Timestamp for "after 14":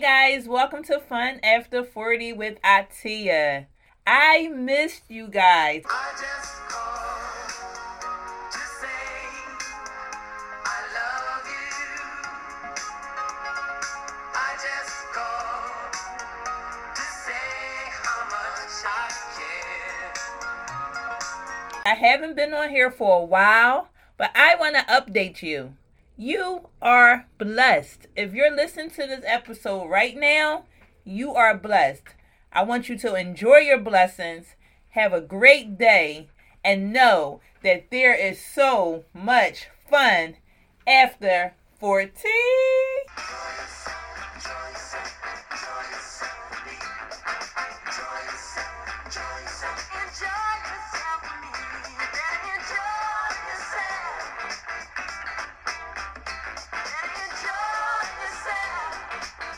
40.86-42.10